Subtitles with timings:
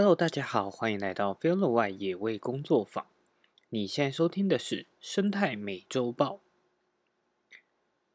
[0.00, 3.04] Hello，大家好，欢迎来到 f e e l 外野味工作坊。
[3.70, 6.38] 你现在收听的是生态美洲豹。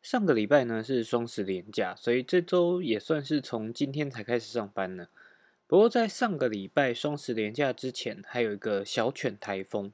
[0.01, 5.09] 上个礼拜呢是双十连假，所以这周也算是从今天才开始上班呢。
[5.67, 9.91] 不过在上个礼拜双十连假之前，还有一个小犬台风。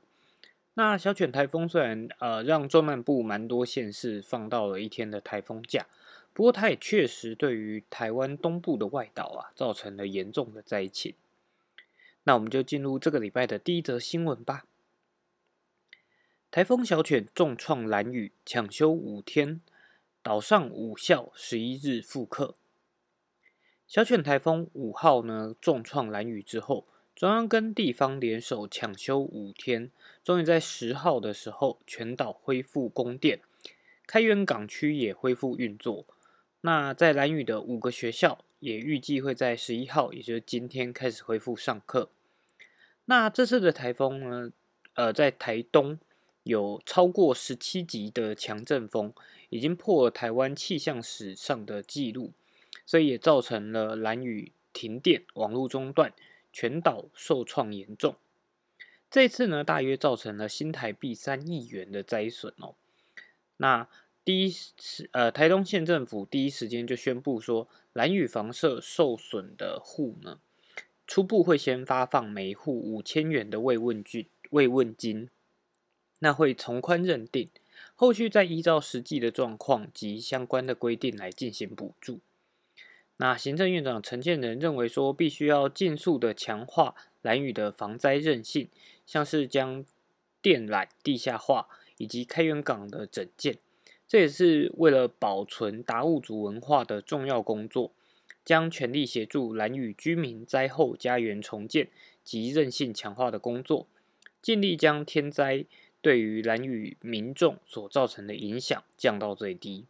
[0.75, 5.87] 那小犬台风虽然呃让中南部蛮多县市放到了一天的台风假，
[6.35, 11.15] 不过它也确实对于台湾东部的外岛啊造成了严重的灾情。
[12.29, 14.67] 那我们就进入这个礼拜的第一则新闻吧。
[16.51, 19.61] 台风小犬重创蓝屿，抢修五天，
[20.21, 22.55] 岛上五校十一日复课。
[23.87, 29.89] 小犬台风五号呢重创蓝屿之后，中央跟地方联手抢修五天，
[30.23, 33.41] 终于在十号的时候全岛恢复供电，
[34.05, 36.05] 开源港区也恢复运作。
[36.61, 42.11] 那在蓝屿的五个学校也预计会在十一号，也就是今天开始恢复上课。
[43.09, 44.51] 那这次的台风呢？
[44.93, 45.97] 呃，在台东
[46.43, 49.11] 有超过十七级的强阵风，
[49.49, 52.33] 已经破台湾气象史上的记录，
[52.85, 56.13] 所以也造成了蓝雨停电、网络中断，
[56.53, 58.15] 全岛受创严重。
[59.09, 62.75] 这次呢，大约造成了新台币三亿元的灾损哦。
[63.57, 63.89] 那
[64.23, 70.39] 第一时，呃，台东县政府第一时间就宣布说，蓝雨房舍受损的户呢。
[71.09, 75.27] 初步会先发放每户五千元的慰问金，慰问金，
[76.19, 77.49] 那会从宽认定，
[77.95, 82.19] 后续再依照实际的状况及相关的规定来进行补助。
[83.17, 88.69] 那行政院长陈建仁认为说，必须要尽速的强化蓝屿的防灾韧性，
[89.07, 89.83] 像是将
[90.43, 93.57] 电缆地下化以及开源港的整建，
[94.07, 97.91] 这也是为了保存达悟族文化的重要工作。
[98.49, 101.87] 将全力协助蓝屿居民灾后家园重建
[102.23, 103.85] 及韧性强化的工作，
[104.41, 105.65] 尽力将天灾
[106.01, 109.85] 对于蓝屿民众所造成的影响降到最低。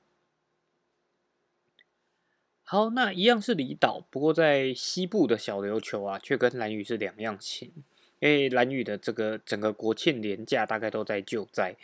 [2.65, 7.71] 好，那一样是离岛，不过在西部的小琉球啊，却跟蓝屿是两样情。
[8.19, 11.77] 因为蓝屿的这个整个国庆连假大概都在救灾，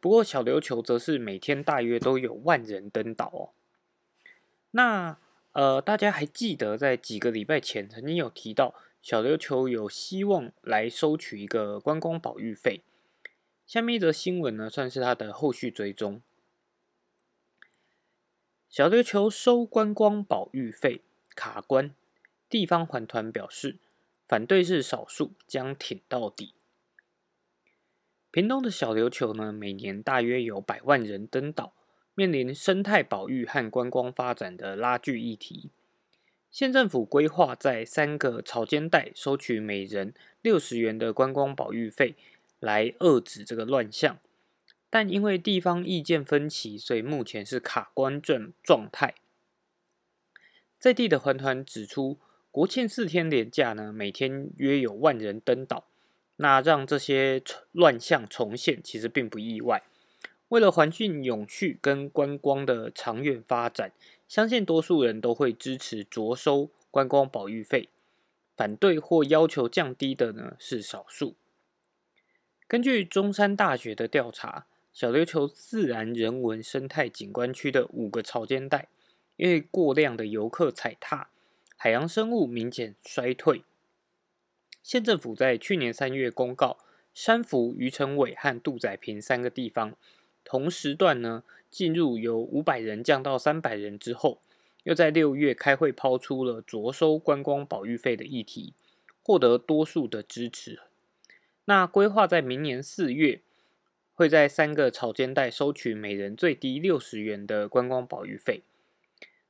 [0.00, 3.50] 不过小琉球则是每天大约都有万人登岛哦。
[4.70, 5.18] 那
[5.52, 12.82] 呃，大家还记得在几个礼拜前曾经有提到小琉球有希望来收取一个观光保育费。
[13.66, 16.22] 下面一则新闻呢，算是它的后续追踪。
[18.70, 21.02] 小琉球收观光保育费
[21.34, 21.94] 卡关，
[22.48, 23.76] 地方环团表示
[24.26, 26.54] 反对是少数，将挺到底。
[28.30, 31.74] 屏东的小琉球呢，每年大约有百万人登岛。
[32.14, 35.70] 面临生态保育和观光发展的拉锯议题，
[36.50, 40.12] 县政府规划在三个草间带收取每人
[40.42, 42.14] 六十元的观光保育费，
[42.60, 44.18] 来遏止这个乱象。
[44.90, 49.14] 但因为地方意见分歧，所以目前是卡关状状态。
[50.78, 52.18] 在地的环团指出，
[52.50, 55.86] 国庆四天连假呢，每天约有万人登岛，
[56.36, 57.42] 那让这些
[57.72, 59.82] 乱象重现，其实并不意外。
[60.52, 63.90] 为了环境永续跟观光的长远发展，
[64.28, 67.88] 相信多数人都会支持着收观光保育费，
[68.54, 71.36] 反对或要求降低的呢是少数。
[72.68, 78.88] 根据中山大学的调查，小琉球自然人文生态景观区的五个潮间带，
[79.36, 81.30] 因为过量的游客踩踏，
[81.78, 83.64] 海洋生物明显衰退。
[84.82, 86.76] 县政府在去年三月公告，
[87.14, 89.96] 山福、渔城尾和杜仔坪三个地方。
[90.44, 94.40] 同时段呢，进入由五百人降到三百人之后，
[94.84, 98.74] 又在六月开会抛出了着收观光保育费的议题，
[99.22, 100.80] 获得多数的支持。
[101.66, 103.40] 那规划在明年四月，
[104.14, 108.62] 会在三个草间带收取每人最低六十元的观光保育费。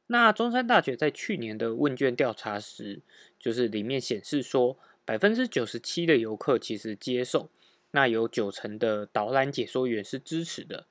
[0.09, 3.01] 那中山大学在去年的问卷调查时，
[3.41, 7.49] 就是里面显示说，百分之九十七的游客其实接受。
[7.93, 10.87] 那有九成的导览解说员是支持的，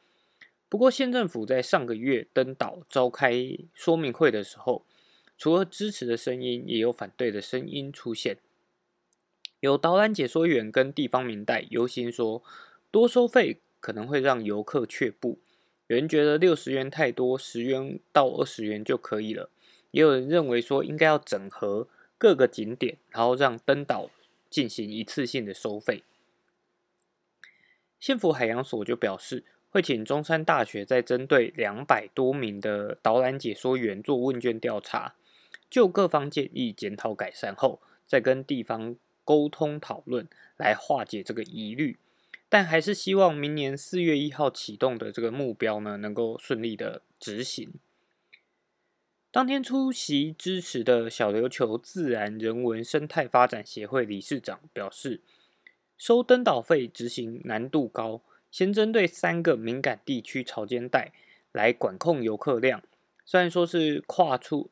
[0.69, 3.33] 不过县政府在上个月登岛召开
[3.73, 4.85] 说明会的时候，
[5.37, 8.37] 除了支持的声音，也有反对的声音出现。
[9.59, 12.43] 有导览解说员跟地方民代忧心说，
[12.89, 15.39] 多收费可能会让游客却步。
[15.87, 19.49] 有人觉得六十元太多，十元到二十元就可以了。
[19.89, 21.87] 也有人认为说，应该要整合
[22.17, 24.09] 各个景点，然后让登岛
[24.49, 26.03] 进行一次性的收费。
[28.01, 35.15] 县府海洋所就表示，会请中山大学在针对两百多名的导览解说员做问卷调查，
[35.69, 40.27] 就各方建议检讨改善后，再跟地方沟通讨论
[40.57, 41.99] 来化解这个疑虑，
[42.49, 47.71] 但还是希望明年四月一号启动的这个目标呢，能够顺利的执行。
[49.29, 55.21] 当天出席支持的小琉球自然人文生态发展协会理事长表示，
[56.01, 61.13] 收登岛费执行难度高，先针对三个敏感地区潮间带
[61.51, 62.81] 来管控游客量，
[63.23, 64.71] 虽然说是跨出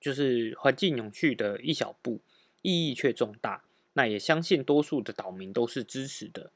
[0.00, 2.22] 就是环境永续的一小步，
[2.62, 3.64] 意义却重大。
[3.92, 6.50] 那也相信多数的岛民都是支持的。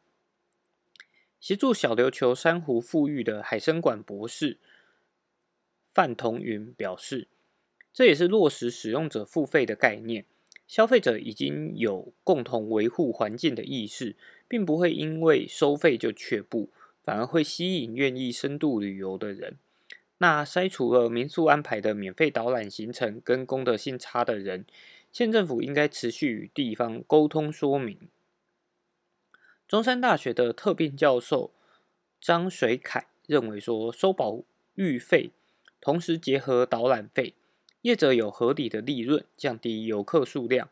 [1.39, 4.57] 协助小琉球珊瑚富裕的海生馆博士。
[5.91, 7.29] 范同云表示，
[7.93, 10.25] 这也是落实使用者付费的概念。
[10.67, 14.17] 消费者已经有共同维护环境的意识，
[14.49, 16.71] 并不会因为收费就却步，
[17.03, 19.59] 反而会吸引愿意深度旅游的人。
[20.19, 24.65] 那筛除了民宿安排的免费导览行程跟公德性差的人，
[25.13, 27.99] 县政府应该持续与地方沟通说明。
[29.69, 31.51] 中山大学的特聘教授
[32.21, 34.43] 张水凯认为说，收保
[34.75, 35.31] 育费。
[35.81, 37.35] 同时结合导览费，
[37.85, 40.71] 业者有合理的利润，降低游客数量。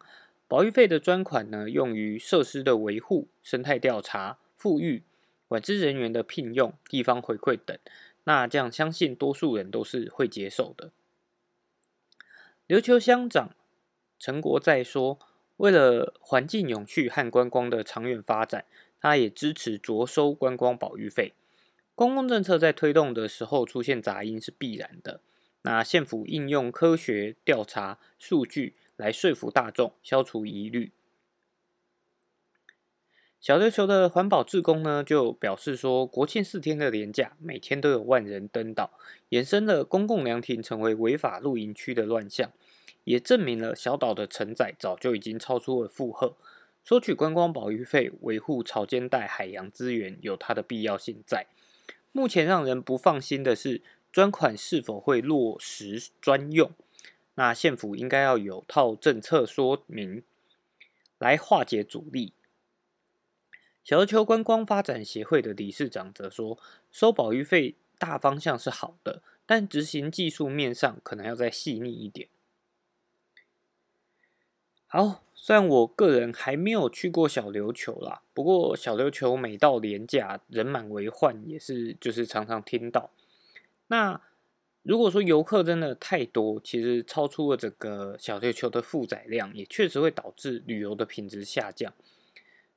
[0.49, 5.03] 保育费的专款呢，用于设施的维护、生态调查、富裕、
[5.47, 7.79] 管制人员的聘用、地方回馈等。
[8.25, 10.91] 那这样相信多数人都是会接受的。
[12.67, 13.50] 琉球乡长
[14.19, 15.19] 陈国在说，
[15.58, 18.65] 为了环境永续和观光的长远发展，
[18.99, 21.35] 他也支持着收观光保育费。
[21.94, 25.20] 公共政策在推动的时候出现杂音是必然的。
[25.62, 30.93] 那县府应用科学调查数据来说服大众，消除疑虑。
[33.41, 38.91] 小琉球的环保志工呢，就表示说，国庆四天的连假，每天都有万人登岛，
[39.31, 42.53] 衍生了公共凉亭成为违法露营区的乱象，
[43.03, 46.37] 也证明了小岛的承载早就已经超出了负荷。
[46.85, 51.47] 收取观光保育费，维护潮间带海洋资源，有它的必要性在。
[52.12, 53.81] 目前让人不放心的是，
[54.12, 56.70] 专款是否会落实专用？
[57.35, 60.23] 那县府应该要有套政策说明，
[61.19, 62.35] 来化解阻力。
[63.82, 66.59] 小琉球观光发展协会的理事长则说，
[66.91, 72.29] 收保育费大方向是好的，但执行技术面上可能要再细腻一点。
[74.87, 75.25] 好。
[75.35, 83.11] 虽然我个人还没有去过小琉球啦，不过小琉球每到年假人满为患，也是就是常常听到。
[83.93, 84.23] 那
[84.83, 91.93] 如果说游客真的太多，其实超出了整个小琉球的负载量，也确实会导致旅游的品质下降。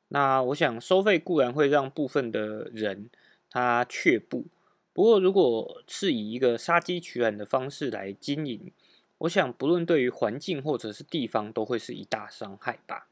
[0.09, 3.09] 那我想收费固然会让部分的人
[3.49, 4.47] 他却步，
[4.91, 8.73] 不过如果是以一个杀鸡取卵的方式来经营。
[9.19, 13.07] 我想，不论对于环境或者是地方，都会是一大伤害吧。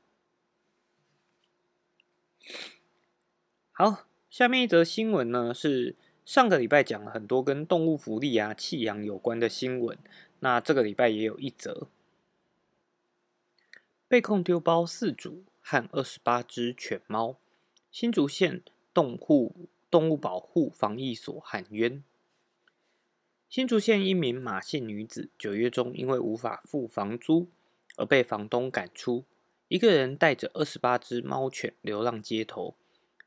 [3.71, 9.97] 好，下面一则新闻呢，是上个礼拜讲了很多跟动物福利啊、弃养有关的新闻。
[10.39, 11.87] 那这个礼拜也有一则，
[14.07, 17.37] 被控丢包四组和二十八只犬猫，
[17.91, 18.61] 新竹县
[18.93, 22.03] 动物动物保护防疫所喊冤。
[23.49, 27.47] 新竹县一名马姓女子，九月中因为无法付房租
[27.97, 29.25] 而被房东赶出，
[29.67, 32.75] 一个人带着二十八只猫犬流浪街头。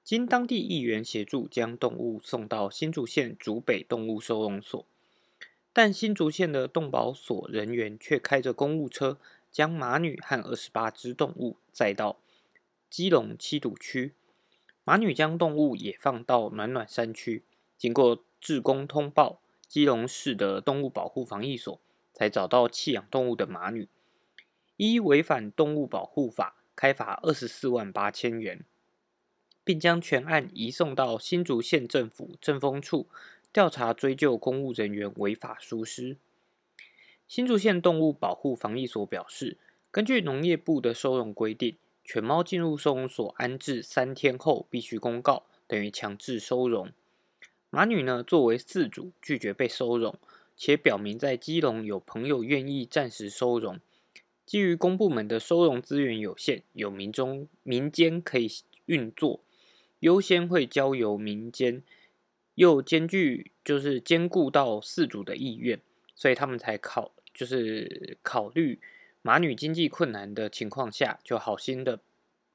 [0.07, 4.87] 经当地议员协助，将动物送到新竹县竹北动物收容所，
[5.73, 9.19] 但新竹县的动保所人员却开着公务车，
[9.51, 12.21] 将马女和二十八只动物载到
[12.89, 14.15] 基隆七堵区。
[14.85, 17.43] 马女将动物也放到暖暖山区，
[17.77, 19.41] 经过志工通报。
[19.67, 21.81] 基隆市的动物保护防疫所
[22.13, 23.89] 才找到弃养动物的马女，
[24.77, 28.65] 依违反动物保护法开罚二十四万八千元，
[29.67, 33.09] 并将全案移送到新竹县政府政风处
[33.53, 36.17] 调查追究公务人员违法疏失。
[37.27, 39.59] 新竹县动物保护防疫所表示，
[39.91, 46.93] 根据农业部的收容规定，犬猫进入收容所安置三天后必须公告，等于强制收容。
[47.69, 50.17] 马女呢，作为饲主拒绝被收容，
[50.57, 53.81] 且表明在基隆有朋友愿意暂时收容。
[54.47, 58.49] 基于公部门的收容资源有限，有民中民间可以
[58.85, 59.41] 运作，
[60.07, 61.83] 优先会交由民间，
[62.55, 65.81] 又兼具就是兼顾到饲主的意愿，
[66.15, 68.79] 所以他们才考就是考虑
[69.23, 71.99] 马女经济困难的情况下，就好心的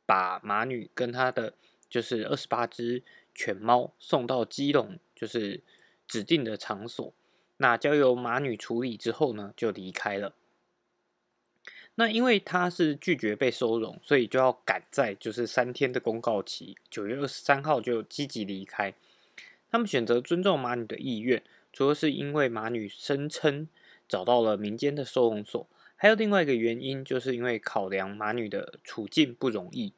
[0.05, 1.55] 把马女跟她的
[1.89, 3.03] 就是二十八只。
[3.33, 5.61] 犬猫送到基隆，就是
[6.05, 7.13] 指定的场所，
[7.57, 10.33] 那交由马女处理之后呢，就离开了。
[11.95, 18.93] 那因为他是拒绝被收容，所以就要赶在就是三天的公告期，九月二十三号就积极离开。
[19.69, 23.67] 他们选择尊重马女的意愿，除了是因为马女声称
[24.07, 29.93] 找到了民间的收容所，还有另外一个原因，就是因为考量马女的处境不容易。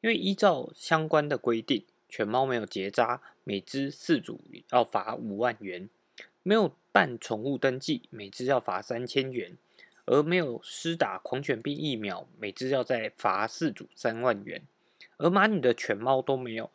[0.00, 5.88] 因为依照相关的规定，犬猫没有结扎，每只饲主要罚五万元；
[6.42, 9.56] 没有办宠物登记，每只要罚三千元。
[10.06, 14.62] 而没有施打狂犬病疫苗，每只要再罚饲主三万元。
[15.18, 16.70] 而马女的犬猫都没有，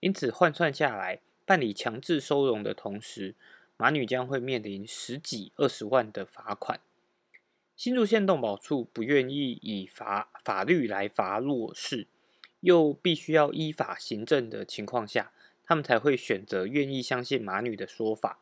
[0.00, 3.34] 因此换算下来，办理强制收容的同时，
[3.76, 6.80] 马女将会面临十几二十万的罚款。
[7.74, 12.06] 新竹县动保处不愿意以法法律来罚弱势，
[12.60, 15.32] 又必须要依法行政的情况下，
[15.64, 18.38] 他们才会选择愿意相信马女的说法。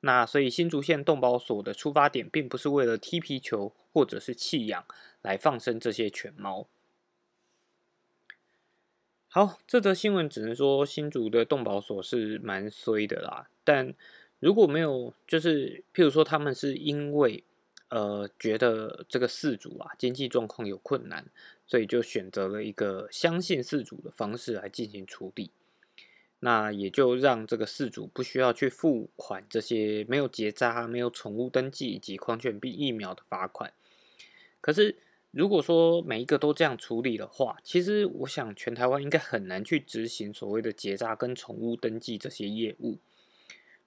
[0.00, 4.84] 那所以新竹县动保所的出发点，并不是为了踢皮球或者是弃养
[5.22, 6.68] 来放生这些犬猫。
[9.30, 13.50] 好，这则新闻只能说新竹的动保所是蛮衰的啦。
[13.62, 13.92] 但
[14.38, 17.44] 如果没有，就是譬如说他们是因为
[17.88, 21.26] 呃觉得这个饲主啊经济状况有困难，
[21.66, 25.50] 所以就选择了一个相信饲主的方式来进行处理。
[26.40, 33.72] 那也就让这个饲主不需要去付款这些没有结扎、没有宠物登记以及狂犬病疫苗的罚款。
[34.60, 34.96] 可是，
[35.30, 42.98] 如果说每一个都这样处理的话，其实我想全台湾应该很难去执行所谓的结扎跟宠物登记这些业务。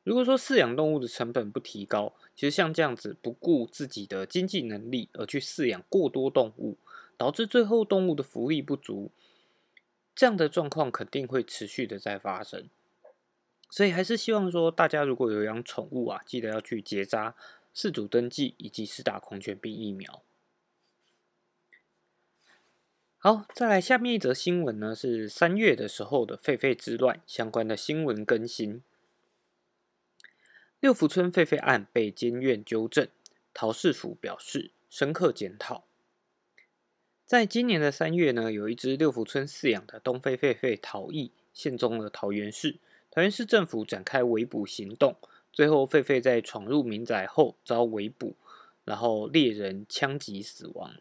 [0.03, 6.77] 如果说饲养动物的成本不提高，其实像这样子不顾自己的经济能力而去饲养过多动物，
[7.17, 9.11] 导致最后动物的福利不足。
[10.13, 12.69] 这样的状况肯定会持续的在发生，
[13.69, 17.35] 所以还是希望说，大家如果有养宠物啊，记得要去结扎、
[17.73, 20.21] 饲主登记以及施打狂犬病疫苗。
[23.17, 28.81] 好，再来下面一则新闻呢，是三月的时候的狒狒之乱相关的新闻更新。
[30.79, 33.07] 六福村狒狒案被监院纠正，
[33.53, 35.85] 陶世福表示深刻检讨。
[37.31, 42.77] 在今年的三月呢，有一只六福村饲养的东非狒狒逃逸，现中了桃园市。
[43.09, 45.15] 桃园市政府展开围捕行动，
[45.53, 48.35] 最后狒狒在闯入民宅后遭围捕，
[48.83, 50.95] 然后猎人枪击死亡。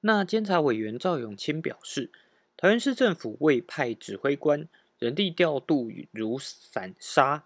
[0.00, 2.10] 那监察委员赵永清表示，
[2.56, 4.66] 桃园市政府未派指挥官，
[4.98, 7.44] 人力调度如散沙，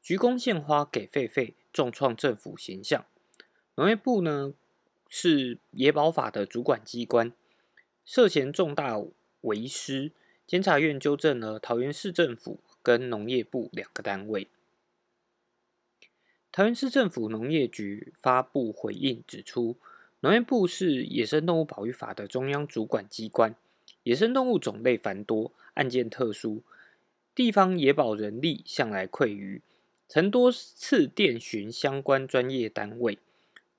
[0.00, 3.04] 鞠躬献花给狒狒，重创政府形象。
[3.74, 4.54] 农业部呢？
[5.08, 7.32] 是野保法的主管机关，
[8.04, 8.98] 涉嫌重大
[9.40, 10.12] 违失，
[10.46, 14.48] 监察院纠正了桃园市政府跟农业部两个单位。
[16.52, 19.76] 桃园市政府农业局发布回应，指出
[20.20, 23.54] 农业部是野生动物保育法的中央主管机关，
[24.02, 26.62] 野生动物种类繁多，案件特殊，
[27.34, 29.62] 地方野保人力向来匮余，
[30.08, 33.18] 曾多次电询相关专业单位。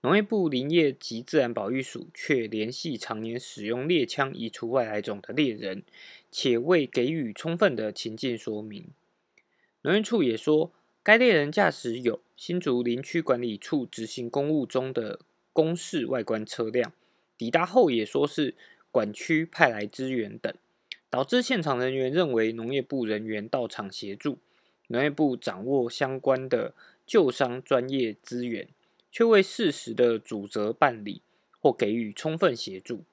[0.01, 5.83] 农业部林业及自然保育署却联系常年使用猎枪移除外来种的猎人，
[6.31, 8.85] 且未给予充分的情境说明。
[9.81, 10.71] 农业处也说，
[11.03, 15.19] 该猎人驾驶有新竹林区管理处执行公务中的
[15.51, 16.93] 公事外观车辆，
[17.37, 18.55] 抵达后也说是
[18.91, 20.53] 管区派来支援等，
[21.09, 24.37] 导致现场人员认为农业部人员到场协助，
[24.87, 26.73] 农业部掌握相关的
[27.05, 28.69] 救伤专业资源。
[29.11, 31.21] 却未适时的主责办理
[31.59, 33.03] 或给予充分协助。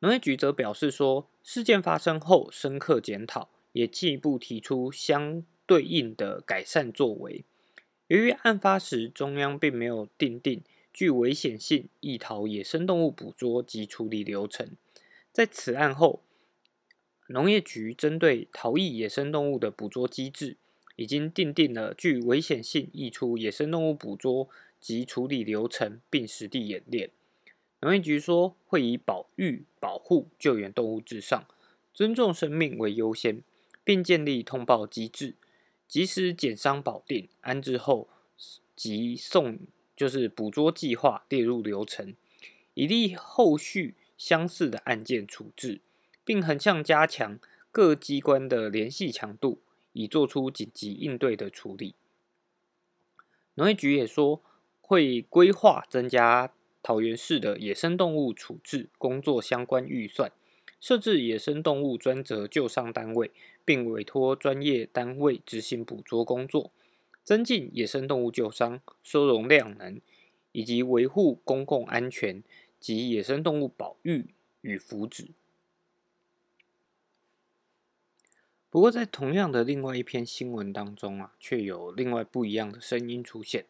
[0.00, 7.44] 农业局则表示说，事件发生后深刻检讨，也进一步提出相对应的改善作为。
[8.08, 14.76] 由于案发时中央并没有定定具危险性易逃野生动物捕捉及处理流程，
[15.32, 16.22] 在此案后，
[17.28, 20.56] 农业局针对逃逸野生动物的捕捉机制。
[20.96, 24.48] 已经订定了具危险性溢出野生动物捕捉
[24.80, 27.10] 及处理流程，并实地演练。
[27.80, 31.44] 农业局说，会以保育、保护、救援动物至上，
[31.92, 33.42] 尊重生命为优先，
[33.82, 35.34] 并建立通报机制，
[35.88, 38.08] 及时减伤保定安置后，
[38.76, 39.58] 即送
[39.96, 42.14] 就是捕捉计划列入流程，
[42.74, 45.80] 以利后续相似的案件处置，
[46.24, 47.38] 并横向加强
[47.70, 49.60] 各机关的联系强度。
[49.92, 51.94] 以做出紧急应对的处理。
[53.54, 54.42] 农业局也说，
[54.80, 60.32] 会规划增加桃园市的野生动物处置工作相关预算，
[60.80, 63.30] 设置野生动物专责救伤单位，
[63.64, 66.72] 并委托专业单位执行捕捉工作，
[67.22, 70.00] 增进野生动物救伤收容量能，
[70.52, 72.42] 以及维护公共安全
[72.80, 74.26] 及野生动物保育
[74.62, 75.28] 与福祉。
[78.72, 83.66] 不过，在同样的另外一篇新闻当中啊，却有另外不一样的声音出现。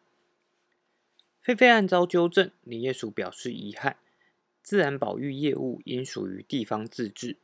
[1.43, 3.97] 狒狒案遭纠正，林业署表示遗憾，
[4.61, 7.35] 自然保育业务应属于地方自治。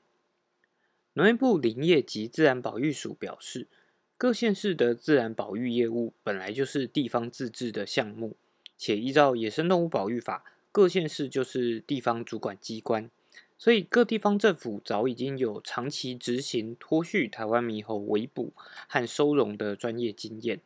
[1.16, 3.68] 农业部林业及自然保育署表示，
[4.16, 8.38] 各县市的自然保育业务本来就是地方自治的项目，
[8.78, 13.12] 且依照野生动物保育法，各县市就是地方主管机关。
[13.60, 18.54] 所以各地方政府早已经有长期执行脱序台湾猕猴围捕
[18.88, 20.62] 和收容的专业经验，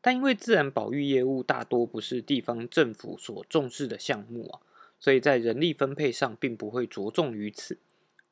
[0.00, 4.60] 但因为自然保育业务大多不是地方政府所重视的项目啊，
[4.98, 7.76] 所以在人力分配上并不会着重于此，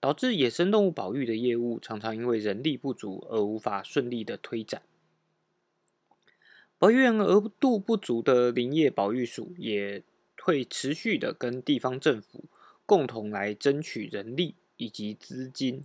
[0.00, 4.80] 导致野生动物保育的业务常常因为人力不足而无法顺利的推展。
[6.78, 10.02] 保育员额度不足的林业保育署也
[10.40, 12.46] 会持续的跟地方政府。
[12.86, 15.84] 共同来争取人力以及资金，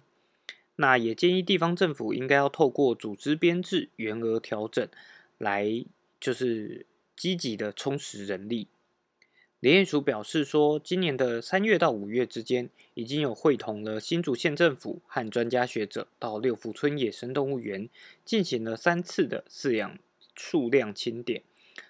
[0.75, 4.87] 那也建议地方政府应该要透过组织编制、员额调整，
[5.37, 5.85] 来
[6.19, 6.85] 就是
[7.15, 8.67] 积极的充实人力。
[9.59, 17.89] 林业署表示说，今年的三月到五月之间，已经有会同了新竹县政府和专家学者到六福村野生动物园
[18.23, 19.97] 进行了三次的饲养
[20.35, 21.41] 数量清点，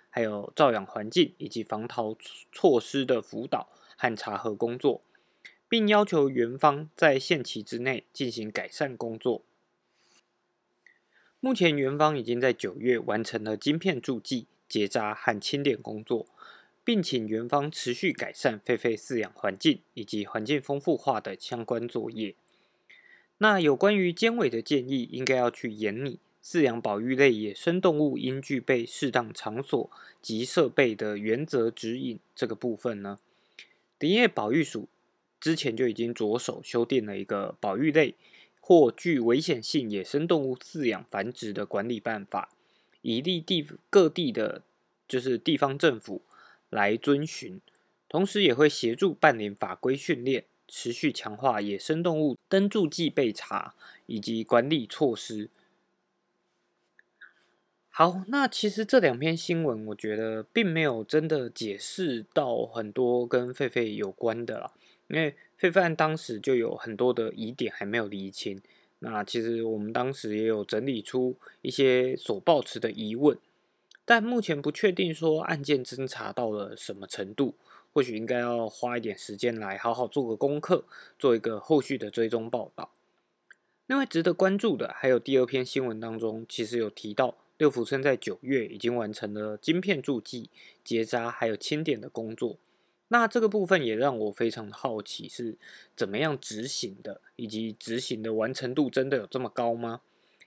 [0.09, 2.15] 还有照养环境以及防逃
[2.53, 5.01] 措施的辅导和查核工作。
[5.69, 9.43] 并要求园方在限期之内进行改善工作。
[11.39, 16.25] 目前园方已经在九月完成了晶片注记、结扎和清点工作，
[16.83, 22.35] 并请园方持续改善狒狒饲养环境以及环境丰富化的相关作业。
[23.39, 33.19] 那有关于监委的建议，应该要去严拟饲养保育类野生动物应具备适当场所及设备的原则指引这个部分呢？
[33.99, 34.87] 林业保育署。
[35.39, 38.15] 之前就已经着手修订了一个保育类
[38.59, 42.49] 或具危险性野生动物饲养繁殖的管理办法，
[43.03, 44.63] 以利地各地的，
[45.07, 46.23] 就是地方政府
[46.71, 47.61] 来遵循，
[48.09, 53.75] 同时也会协助办理法规训练，持续强化野生动物登注记备查
[54.07, 55.51] 以及管理措施。
[57.99, 64.71] 好，那其实这两篇新闻，我觉得并没有真的解释到很多跟狒狒有关的啦。
[65.07, 68.61] 因为费范当时就有很多的疑点还没有厘清，
[68.99, 73.35] 那其实我们当时也有整理出一些所抱持的疑问，
[74.05, 77.55] 但目前不确定说案件侦查到了什么程度，
[77.93, 80.85] 或许应该要花一点时间来好好做个功课，
[81.17, 82.91] 做一个后续的追踪报道。
[83.87, 90.49] 另外值得关注的还有第二篇新闻当中，其实有提到六福村在九月已经完成了晶片注记、
[90.83, 92.57] 结扎还有清点的工作。
[93.09, 95.55] 那这个部分也让我非常好奇，是
[95.95, 100.01] 怎么样执行的，以及执行的完成度真的有这么高吗？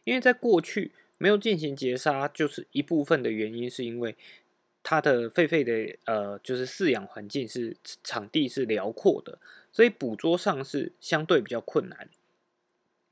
[0.05, 4.15] 因为在过去没有进行截杀，就是一部分的原因，是因为
[4.83, 9.39] 它的狒狒的呃，就是饲养环境是场地是辽阔的，
[9.73, 12.09] 所以捕捉上是相对比较困难。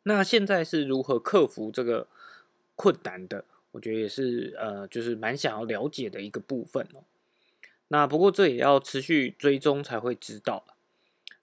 [0.03, 2.07] 那现在是如何克服这个
[2.77, 3.45] 困难的？
[3.79, 7.05] 我觉得也是呃，就是蛮想要了解的一个部分哦。
[7.87, 10.65] 那不过这也要持续追踪才会知道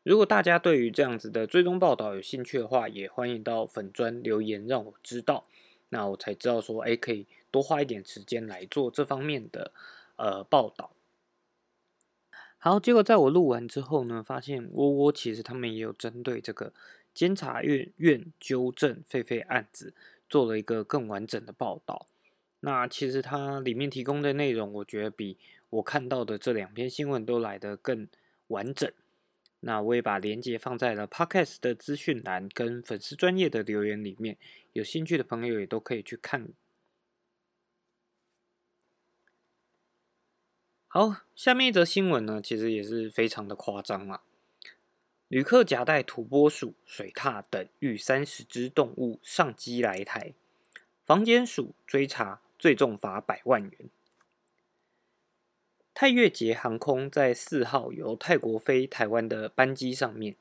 [0.04, 5.46] 如果大家对于这样子的追踪报道有兴趣的话，也欢迎到粉砖留言让我知道，
[5.90, 9.72] 那我才知道说，哎，可以多花一点时间来做这方面的
[10.18, 10.92] 呃报道。
[12.58, 16.74] 好，结果在我录完之后呢，发现窝窝其实他们也有针对这个
[17.14, 19.94] 监察院院纠正狒狒案子
[20.30, 22.06] 做了一个更完整的报道。
[22.66, 25.38] 那其实它里面提供的内容，我觉得比
[25.70, 28.08] 我看到的这两篇新闻都来得更
[28.48, 28.92] 完整。
[29.60, 34.38] 那我也把链接放在了 Podcast 的资讯栏跟粉丝专业的留言里面，
[34.74, 36.48] 有兴趣的朋友也都可以去看。
[40.88, 44.24] 好，下面一则新闻呢，其实也是非常的夸张啊！
[45.28, 50.34] 旅客夹带土拨鼠、水獭等逾三十只动物上机来台，
[51.06, 53.90] 房间署追查，最重罚百万元。
[55.94, 60.36] 泰越捷航空在四号由泰国飞台湾的班机上面，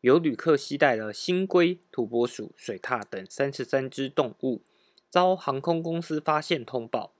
[0.00, 4.62] 有旅客携带了新龟、土拨鼠、水獭等三十三只动物，
[5.10, 7.12] 遭航空公司发现通报。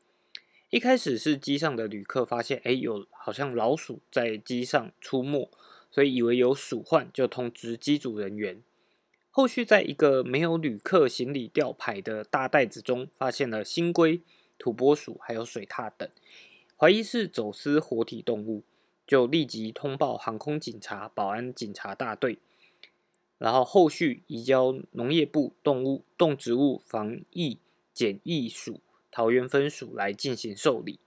[0.71, 5.51] 一开始是机上的旅客发现，哎，有好像老鼠在机上出没，
[5.91, 8.63] 所以以为有鼠患，就通知机组人员。
[9.37, 14.21] 后续在一个没有旅客行李吊牌的大袋子中，发现了新龟、
[14.57, 16.09] 土拨鼠还有水獭等。
[16.77, 18.63] 怀疑是走私活体动物，
[19.05, 22.39] 就立即通报航空警察、保安警察大队，
[23.37, 27.59] 然后后续移交农业部动物动植物防疫
[27.93, 31.01] 检疫署桃园分署来进行受理。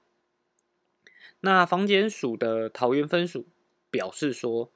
[1.39, 3.45] 那防检署的桃园分署
[3.89, 4.69] 表示说，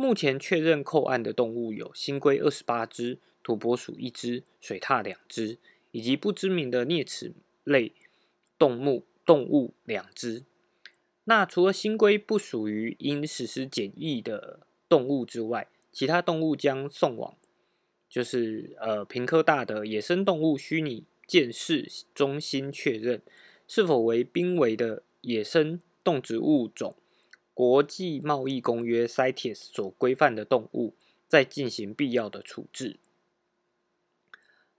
[0.00, 5.58] 目前确认扣案的动物有新龟二十八只、土拨鼠一只、水獭两只，
[5.90, 7.34] 以及不知名的啮齿
[7.64, 7.92] 类
[8.58, 10.44] 动物动物两只。
[11.24, 17.36] 那除了新龟不属于应实施检疫的动物之外，其他动物将送往
[18.08, 23.20] 就是呃平科大的野生动物虚拟鉴识中心确认
[23.68, 26.96] 是否为濒危的野生动植物种
[27.60, 30.94] 国际贸易公约 CITES 所规范的动物，
[31.28, 32.96] 再进行必要的处置。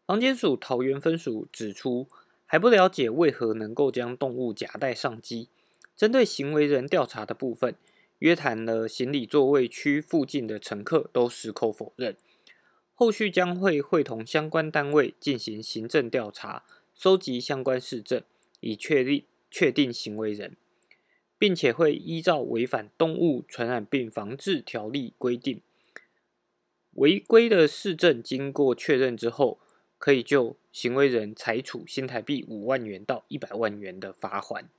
[0.07, 2.07] 房间署桃园分署指出，
[2.47, 5.49] 还不了解为何能够将动物夹带上机。
[5.95, 7.75] 针对行为人调查的部分，
[8.17, 12.17] 约谈了行李座位区附近的乘客，都矢口否认。
[12.95, 16.65] 后续将会会同相关单位进行行政调查，
[16.95, 18.23] 收集相关事证，
[18.61, 20.57] 以确立确定行为人，
[21.41, 25.59] 并且会依照违反动物传染病防治条例规定，
[26.91, 29.57] 违规的市政经过确认之后，
[29.97, 34.69] 可以就行为人裁处新台币五万元到一百万元的罚款。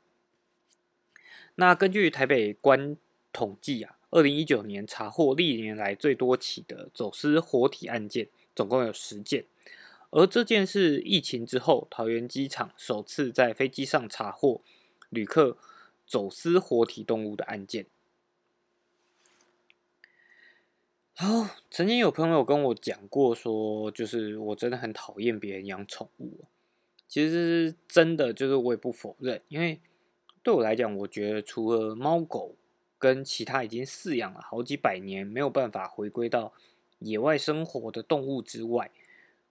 [1.56, 2.96] 那根据台北关
[3.32, 9.46] 统计啊，二零一九年查获历年来最多起的走私活体案件，总共有十件。
[10.10, 14.60] 而这件是疫情之后桃园机场首次在飞机上查获
[15.08, 15.56] 旅客
[16.12, 17.86] 走私活体动物的案件。
[21.14, 26.44] 好，曾经有朋友跟我讲过，说就是我真的很讨厌别人养宠物。
[27.08, 29.80] 其实真的就是我也不否认，因为。
[30.44, 32.56] 对我来讲，我觉得除了猫狗
[32.98, 36.52] 跟其他已经饲养了好几百年没有办法回归到
[36.98, 38.90] 野外生活的动物之外，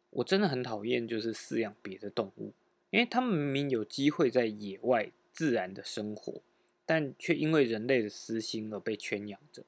[0.09, 2.51] 我真的很讨厌就是饲养别的动物，
[2.89, 6.41] 因为他们明明有机会在野外自然的生活，
[6.85, 9.63] 但却因为人类的私心而被圈养着。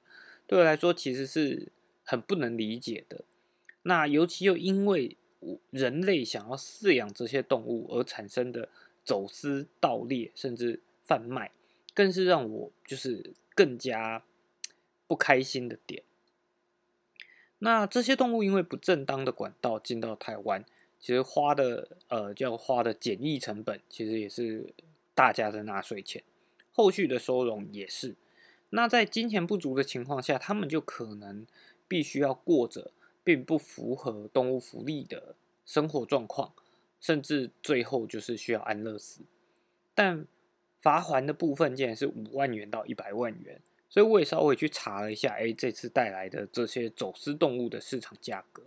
[0.47, 1.71] 对我来说，其实是
[2.03, 3.23] 很不能理解的。
[3.83, 5.17] 那尤其又因为
[5.71, 8.69] 人类想要饲养这些动物而产生的
[9.03, 11.51] 走私、盗猎，甚至贩卖
[11.93, 14.23] 更是让我就是更加
[15.05, 16.03] 不开心的点。
[17.59, 20.65] 那这些动物因为不正当的管道进到台湾，
[20.99, 24.73] 其实花的呃叫花的检疫成本，其实也是
[25.13, 26.23] 大家的纳税钱，
[26.73, 28.15] 后续的收容也是。
[28.71, 31.47] 那在金钱不足的情况下，他们就可能
[31.87, 32.91] 必须要过着
[33.23, 36.53] 并不符合动物福利的生活状况，
[36.99, 39.21] 甚至最后就是需要安乐死。
[39.93, 40.25] 但
[40.81, 48.63] 罚还的部分竟然是五万元到一百万元，所以我也稍微去查了一下，哎，这次带来的这些走私动物的市场价格，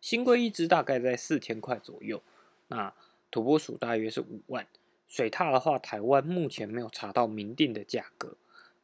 [0.00, 2.20] 新龟一只大概在四千块左右，
[2.66, 2.92] 那
[3.30, 4.66] 土拨鼠大约是五万，
[5.06, 8.36] 水獭的话，台湾目前没有查到明定的价格，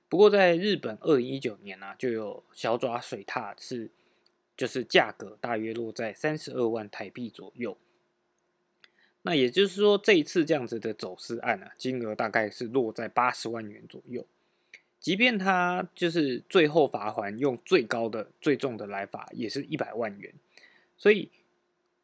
[0.08, 3.90] 不过在日本二零一九年呢，就有小爪水獭是，
[4.56, 7.76] 就是价格大约落在三十二万台币左右。
[9.22, 14.26] 那也就是说，这一次这样子的走私案啊，金额大概是落在八十万元左右。
[14.98, 20.32] 即便他就是最后罚还用最高的、最重的来罚，也是一百万元。
[20.96, 21.30] 所以，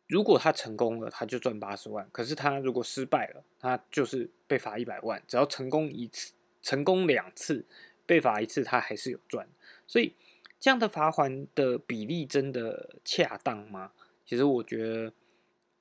[0.08, 5.22] 如果他成功了，他就赚八十万；可是他如果失败了，他就是被罚一百万。
[5.28, 7.64] 只要成功一次、成功两次，
[8.04, 9.48] 被罚一次，他还是有赚。
[9.86, 10.14] 所以，
[10.58, 13.92] 这样的罚还的比例真的恰当吗？
[14.26, 15.12] 其实我觉得。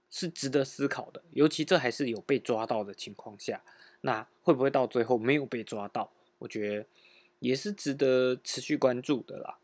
[0.09, 3.61] 是值得思考的，尤其这还是有被抓到的情况下，
[4.01, 6.13] 那会不会到最后没有被抓到？
[6.37, 6.85] 我觉得
[7.39, 9.59] 也是值得持续关注的啦。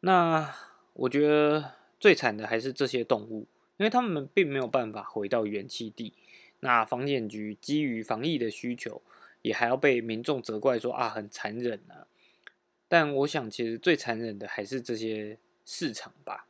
[0.00, 0.52] 那
[0.94, 6.12] 我觉得最惨的还是这些动物，因为他们并没有办法回到原栖地。
[6.58, 9.00] 那防检局基于防疫的需求，
[9.42, 12.08] 也还要被民众责怪说啊很残忍啊。
[12.88, 16.48] 但我想，其实最残忍的还是这些市场吧。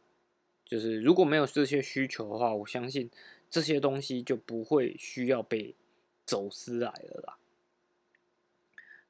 [0.64, 3.10] 就是如果没有这些需求的话，我相信
[3.50, 5.74] 这些东西就不会需要被
[6.24, 7.36] 走私来了啦。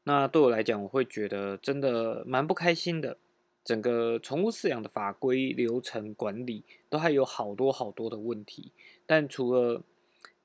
[0.02, 3.16] 那对我来讲，我会觉得真的蛮不开心的。
[3.64, 8.72] 整个宠物饲养的法规、流程、管理都还有好多好多的问题。
[9.06, 9.82] 但除了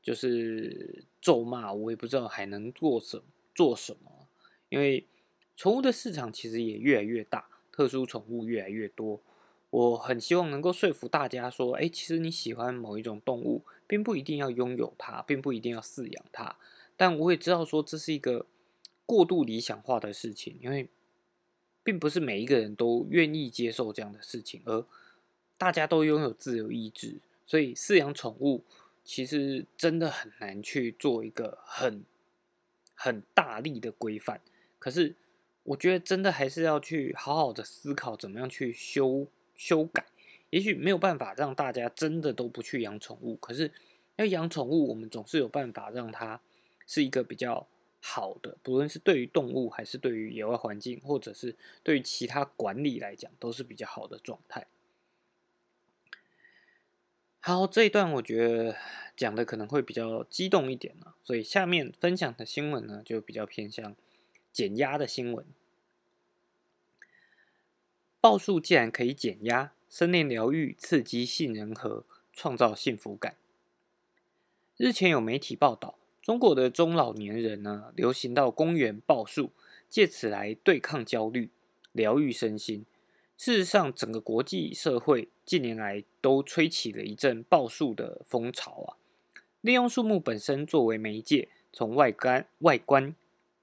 [0.01, 3.21] 就是咒骂，我也不知道还能做什
[3.53, 4.27] 做什么。
[4.69, 5.05] 因为
[5.55, 9.21] 宠物的市场其实也越来越大，特殊宠物越来越多。
[9.69, 16.55] 我很希望能够说服大家说，哎，其实你喜欢某一种动物，并不一定要拥有它，并不一定要饲养它。
[16.95, 18.45] 但我也知道说，这是一个
[19.05, 20.87] 过度理想化的事情，因为
[21.87, 24.85] 并不是每一个人都愿意接受这样的事情，而
[25.57, 28.61] 大家都拥有自由意志，所以饲养宠物
[29.05, 32.03] 其实真的很难去做一个很
[32.93, 34.41] 很大力的规范。
[34.77, 35.15] 可是，
[35.63, 40.05] 我觉得真的还是要去好好的思考，怎么样去修修改。
[40.49, 43.71] 也许没有办法让大家真的都不去养宠物，可是
[44.17, 46.41] 要养宠物，我们总是有办法让它
[46.85, 47.65] 是一个比较
[48.09, 54.65] 好的，不论是对于动物，还是对于野外环境，或者是对于其他管理来讲，都是比较好的状态。
[57.41, 58.77] 好，这一段我觉得
[59.15, 63.93] 讲的可能会比较激动一点呢，所以下面分享的新闻呢，就比较偏向
[64.53, 65.45] 减压的新闻。
[68.21, 69.73] 报数既然可以减压。
[69.89, 73.37] 森林疗愈刺激杏仁核，创造幸福感。
[74.75, 79.51] 日前有媒体报道，中国的中老年人呢，流行到公园抱树，
[79.87, 81.49] 借此来对抗焦虑、
[81.93, 82.85] 疗愈身心。
[83.37, 88.99] 事实上，整个国际社会近年来都吹起了一阵抱树的风潮啊！
[89.61, 93.15] 利用树木本身作为媒介，从外观、外观、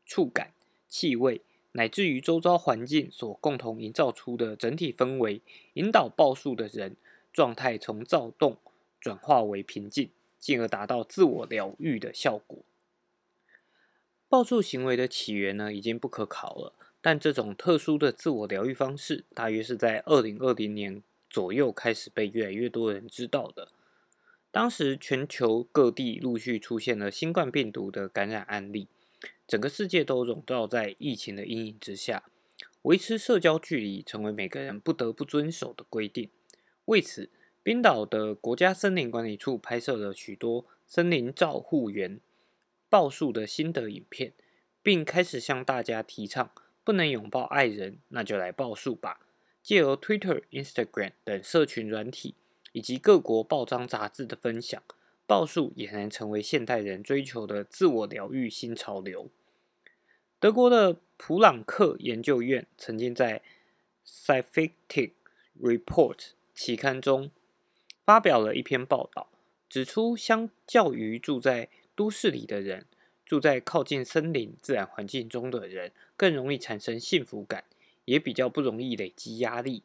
[0.06, 0.54] 触感、
[0.88, 1.42] 气味。
[1.72, 5.42] 乃至于周遭环境所共同营造出的整体氛围，
[5.74, 6.96] 引导报数的人
[7.30, 8.56] 状态从躁动
[8.98, 10.08] 转化为平静，
[10.44, 12.58] 进而达到自我疗愈的效果。
[14.28, 23.68] 报数行为的起源呢，已经不可考了，但这种特殊的自我疗愈方式，大约是在二零二零年左右开始被越来越多人知道的。
[24.50, 28.88] 当时全球各地陆续出现了新冠病毒的感染案例。
[29.48, 32.24] 整个世界都笼罩在疫情的阴影之下，
[32.82, 36.28] 维持社交距离成为每个人不得不遵守的规定。
[36.84, 37.30] 为此，
[37.64, 42.20] 冰岛的国家森林管理处拍摄了许多森林照护员
[42.90, 44.34] 报数的心得影片，
[44.82, 46.50] 并开始向大家提倡：
[46.84, 49.20] 不能拥抱爱人，那就来报数吧。
[49.62, 52.34] 借由 Twitter、Instagram 等社群软体
[52.72, 54.82] 以及各国报章杂志的分享。
[55.26, 59.30] 报数俨然成为现代人追求的自我疗愈新潮流。
[60.38, 63.40] 德国的普朗克研究院曾经在
[64.44, 65.12] 《Scientific
[65.58, 66.16] Report》
[66.54, 67.30] 期刊中
[68.04, 69.30] 发表了一篇报道，
[69.68, 72.86] 指出，相较于住在都市里的人，
[73.24, 77.64] 住在靠近森林自然环境中的人更容易产生幸福感，
[78.04, 79.82] 也比较不容易累积压力。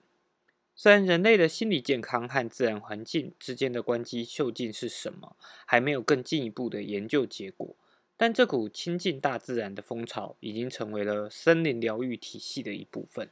[0.76, 7.76] 虽然人类的心理健康和自然环境之间的关系究竟是什么，还没有更进一步的研究结果，
[8.16, 13.30] 但这股亲近大自然的风潮已经成为了森林疗愈体系的一部分。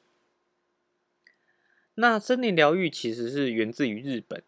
[1.96, 4.44] 那森林疗愈其实是源自于日本，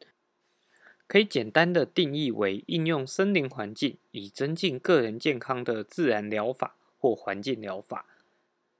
[1.09, 8.05] 可以简单的定义为应用森林环境以增进个人健康的自然疗法或环境疗法。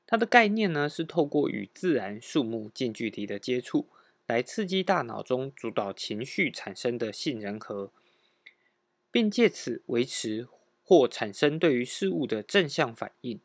[0.08, 3.88] 它的概念呢是透过与自然树木近距离的接触。
[4.28, 7.90] 来刺激大脑中主导情绪产生的杏仁核，
[9.10, 10.48] 并借此维持
[10.84, 13.40] 或产生对于事物的正向反应。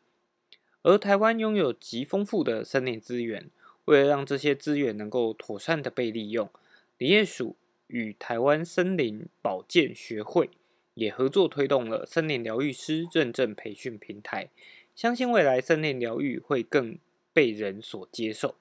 [0.83, 3.49] 而台湾拥有极丰富的森林资源，
[3.85, 6.51] 为了让这些资源能够妥善的被利用，
[6.99, 7.55] 林业署
[7.87, 10.49] 与台湾森林保健学会
[10.95, 14.49] 也合作推动了森林疗愈师认证培训平台。
[14.95, 16.97] 相信未来森林疗愈会更
[17.33, 18.55] 被人所接受。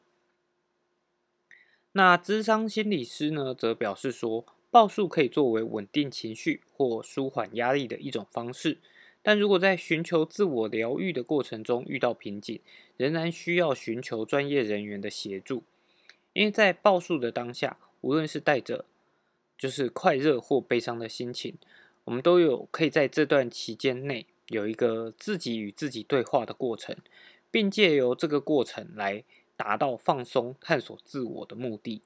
[1.92, 8.78] 那智商心理师呢，则表示说，报数可以作为稳定情绪或舒缓压力的一种方式，
[9.22, 12.60] 但如果在寻求自我疗愈的过程中遇到瓶颈，
[12.96, 15.62] 仍然需要寻求专业人员的协助。
[16.32, 18.84] 因为在报数的当下，无论是带着
[19.58, 21.56] 就是快乐或悲伤的心情，
[22.04, 26.96] 我们都有可以在这段期间内有一个自己与自己对话的过程，
[27.50, 29.24] 并借由这个过程来。
[29.56, 32.02] 达到放松、探索自我的目的。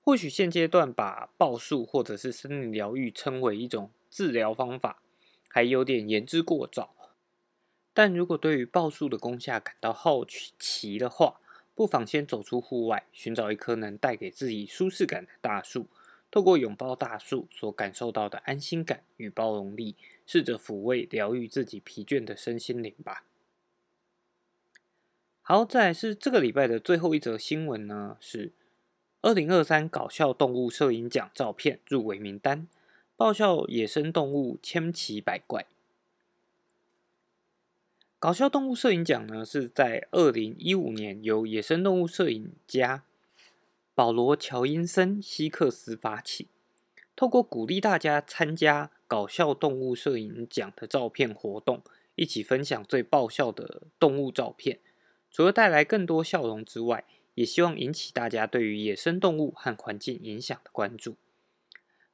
[0.00, 5.02] 或许现阶段把报数或者是森林疗愈称为一种治疗方法，
[5.48, 6.94] 还有点言之过早。
[7.92, 11.40] 但如果对于报数的功效感到好奇的话，
[11.74, 15.88] 不妨先走出户外，寻找一棵能带给自己舒适感的大树，
[16.30, 19.94] 透过拥抱大树所感受到的安心感与包容力，
[20.26, 23.24] 试着抚慰、疗愈自己疲倦的身心灵吧。
[25.40, 28.52] 好，再来是这个礼拜的最后一则新闻呢，是
[29.22, 32.66] 二零二三搞笑动物摄影奖照片入围名单，
[33.16, 35.66] 爆笑野生动物千奇百怪。
[38.18, 43.04] 搞笑动物摄影奖呢，是在二零一五年由野生动物摄影家
[43.96, 46.48] 保罗乔因森希克斯发起，
[47.16, 51.82] 透过鼓励大家参加搞笑动物摄影奖的照片活动。
[52.14, 54.80] 一起分享最爆笑的动物照片。
[55.30, 57.04] 除了带来更多笑容之外，
[57.34, 61.16] 也希望引起大家对于野生动物和环境影响的关注。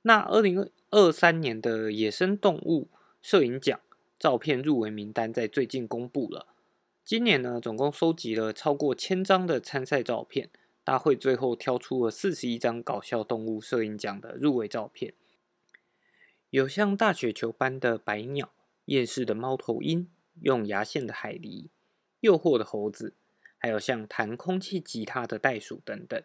[0.02, 2.88] 那二零二三年的野生动物
[3.20, 3.80] 摄影奖
[4.20, 6.46] 照片入围名单在最近公布了。
[7.04, 10.50] 今年呢，总共收集了超过千张的参赛照片，
[10.84, 15.14] 大会最后挑出了四十一张搞笑动物摄影奖的入围照片，
[16.50, 18.52] 有像大雪球般的白鸟、
[18.86, 20.08] 厌世的猫头鹰、
[20.40, 21.68] 用牙线的海狸、
[22.20, 23.14] 诱惑的猴子，
[23.58, 26.20] 还有像弹空气吉他的袋鼠等等，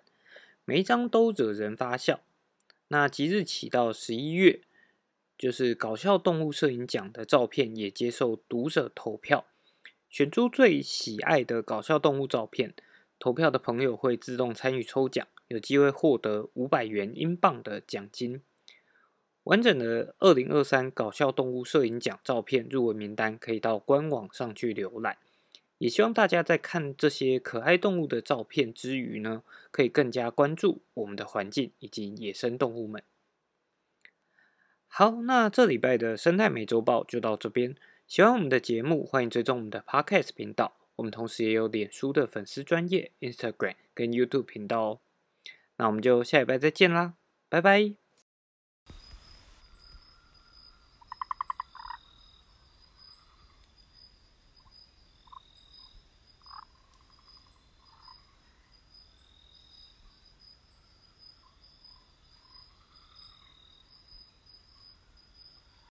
[0.65, 2.21] 每一张都惹人发笑。
[2.87, 4.61] 那即日起到十一月，
[5.37, 9.45] 就是搞笑动物摄影奖的照片也接受读者投票。
[10.09, 12.73] 选出最喜爱的搞笑动物照片，
[13.19, 18.41] 投票的朋友会自动参与抽奖，有机会获得五百元英镑的奖金。
[19.43, 25.17] 完整的二零二三搞笑动物摄影奖照片入围名单，可以到官网上去浏览。
[25.77, 33.03] 也希望大家在看这些可爱动物的照片之余呢，可以更加关注我们的环境以及野生动物们。
[34.87, 37.75] 好，那这礼拜的生态美洲豹就到这边。
[38.07, 40.73] 喜欢我们的节目，欢迎追踪我们的 Podcast 频道。
[40.97, 44.99] 我们同时也有脸书的粉丝专业、Instagram 跟 YouTube 频道哦。
[45.77, 47.13] 那我们就下礼拜再见啦，
[47.49, 48.06] 拜拜。